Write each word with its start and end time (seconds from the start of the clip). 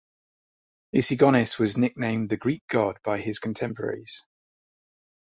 Issigonis 0.95 1.59
was 1.59 1.77
nicknamed 1.77 2.29
"the 2.31 2.35
Greek 2.37 2.63
god" 2.67 2.97
by 3.03 3.19
his 3.19 3.37
contemporaries. 3.37 4.25